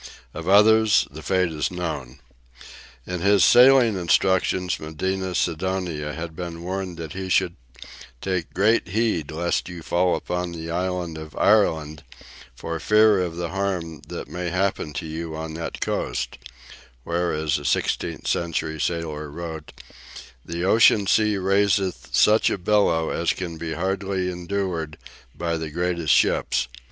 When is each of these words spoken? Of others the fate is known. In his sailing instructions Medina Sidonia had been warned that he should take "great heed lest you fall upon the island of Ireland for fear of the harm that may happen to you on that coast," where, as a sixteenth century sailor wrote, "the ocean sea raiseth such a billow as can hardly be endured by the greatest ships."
Of 0.33 0.47
others 0.49 1.07
the 1.11 1.21
fate 1.21 1.51
is 1.51 1.69
known. 1.69 2.21
In 3.05 3.21
his 3.21 3.43
sailing 3.45 3.95
instructions 3.95 4.79
Medina 4.79 5.35
Sidonia 5.35 6.13
had 6.13 6.35
been 6.35 6.63
warned 6.63 6.97
that 6.97 7.13
he 7.13 7.29
should 7.29 7.55
take 8.19 8.51
"great 8.51 8.87
heed 8.87 9.29
lest 9.29 9.69
you 9.69 9.83
fall 9.83 10.15
upon 10.15 10.53
the 10.53 10.71
island 10.71 11.19
of 11.19 11.35
Ireland 11.37 12.01
for 12.55 12.79
fear 12.79 13.19
of 13.21 13.35
the 13.35 13.49
harm 13.49 14.01
that 14.07 14.27
may 14.27 14.49
happen 14.49 14.91
to 14.93 15.05
you 15.05 15.35
on 15.35 15.53
that 15.53 15.81
coast," 15.81 16.39
where, 17.03 17.31
as 17.31 17.59
a 17.59 17.63
sixteenth 17.63 18.25
century 18.25 18.81
sailor 18.81 19.29
wrote, 19.29 19.71
"the 20.43 20.63
ocean 20.65 21.05
sea 21.05 21.37
raiseth 21.37 22.09
such 22.11 22.49
a 22.49 22.57
billow 22.57 23.11
as 23.11 23.33
can 23.33 23.59
hardly 23.75 24.25
be 24.25 24.31
endured 24.31 24.97
by 25.35 25.57
the 25.57 25.69
greatest 25.69 26.11
ships." 26.15 26.67